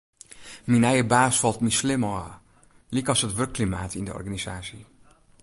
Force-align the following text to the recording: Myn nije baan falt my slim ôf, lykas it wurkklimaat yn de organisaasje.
Myn 0.69 0.81
nije 0.85 1.03
baan 1.11 1.33
falt 1.41 1.59
my 1.65 1.71
slim 1.79 2.03
ôf, 2.13 2.31
lykas 2.93 3.23
it 3.25 3.35
wurkklimaat 3.37 3.93
yn 3.99 4.07
de 4.07 4.15
organisaasje. 4.19 4.79